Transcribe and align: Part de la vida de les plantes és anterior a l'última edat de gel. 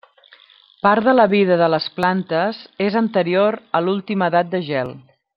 Part 0.85 1.07
de 1.09 1.13
la 1.17 1.25
vida 1.33 1.57
de 1.63 1.67
les 1.73 1.85
plantes 1.99 2.63
és 2.89 2.97
anterior 3.05 3.59
a 3.81 3.83
l'última 3.87 4.31
edat 4.35 4.51
de 4.55 4.63
gel. 4.71 4.95